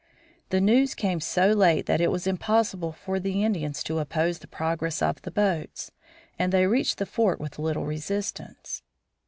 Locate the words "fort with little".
7.05-7.85